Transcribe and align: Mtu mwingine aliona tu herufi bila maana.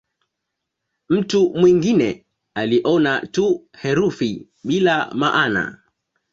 Mtu 1.09 1.49
mwingine 1.55 2.25
aliona 2.55 3.27
tu 3.27 3.67
herufi 3.77 4.47
bila 4.63 5.11
maana. 5.13 5.77